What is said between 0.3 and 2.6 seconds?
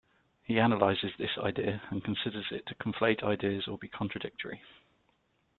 He analyzes this idea and considers